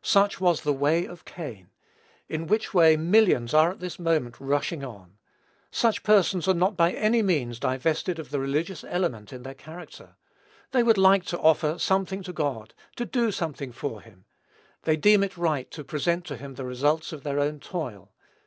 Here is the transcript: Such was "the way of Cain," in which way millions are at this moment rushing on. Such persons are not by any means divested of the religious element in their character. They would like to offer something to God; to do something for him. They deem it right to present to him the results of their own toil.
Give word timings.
Such 0.00 0.40
was 0.40 0.62
"the 0.62 0.72
way 0.72 1.04
of 1.04 1.26
Cain," 1.26 1.68
in 2.30 2.46
which 2.46 2.72
way 2.72 2.96
millions 2.96 3.52
are 3.52 3.70
at 3.70 3.78
this 3.78 3.98
moment 3.98 4.36
rushing 4.40 4.82
on. 4.82 5.18
Such 5.70 6.02
persons 6.02 6.48
are 6.48 6.54
not 6.54 6.78
by 6.78 6.92
any 6.92 7.20
means 7.20 7.58
divested 7.60 8.18
of 8.18 8.30
the 8.30 8.40
religious 8.40 8.84
element 8.84 9.34
in 9.34 9.42
their 9.42 9.52
character. 9.52 10.16
They 10.70 10.82
would 10.82 10.96
like 10.96 11.26
to 11.26 11.38
offer 11.40 11.78
something 11.78 12.22
to 12.22 12.32
God; 12.32 12.72
to 12.96 13.04
do 13.04 13.30
something 13.30 13.70
for 13.70 14.00
him. 14.00 14.24
They 14.84 14.96
deem 14.96 15.22
it 15.22 15.36
right 15.36 15.70
to 15.72 15.84
present 15.84 16.24
to 16.28 16.38
him 16.38 16.54
the 16.54 16.64
results 16.64 17.12
of 17.12 17.22
their 17.22 17.38
own 17.38 17.60
toil. 17.60 18.14